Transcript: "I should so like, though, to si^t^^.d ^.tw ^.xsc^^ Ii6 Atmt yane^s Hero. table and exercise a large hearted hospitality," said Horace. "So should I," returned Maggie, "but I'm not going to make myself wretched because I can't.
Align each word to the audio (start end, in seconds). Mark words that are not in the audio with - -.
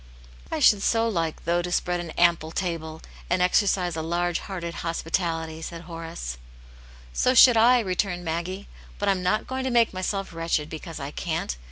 "I 0.51 0.57
should 0.59 0.81
so 0.81 1.07
like, 1.07 1.45
though, 1.45 1.61
to 1.61 1.69
si^t^^.d 1.69 1.99
^.tw 2.01 2.05
^.xsc^^ 2.05 2.05
Ii6 2.05 2.09
Atmt 2.09 2.15
yane^s 2.15 2.41
Hero. 2.41 2.51
table 2.55 3.01
and 3.29 3.39
exercise 3.43 3.95
a 3.95 4.01
large 4.01 4.39
hearted 4.39 4.73
hospitality," 4.81 5.61
said 5.61 5.81
Horace. 5.83 6.39
"So 7.13 7.35
should 7.35 7.55
I," 7.55 7.81
returned 7.81 8.25
Maggie, 8.25 8.67
"but 8.97 9.07
I'm 9.07 9.21
not 9.21 9.45
going 9.45 9.63
to 9.63 9.69
make 9.69 9.93
myself 9.93 10.33
wretched 10.33 10.71
because 10.71 10.99
I 10.99 11.11
can't. 11.11 11.55